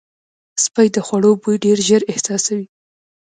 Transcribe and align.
سپي 0.63 0.87
د 0.95 0.97
خوړو 1.05 1.31
بوی 1.41 1.55
ډېر 1.65 1.77
ژر 1.87 2.01
احساسوي. 2.11 2.65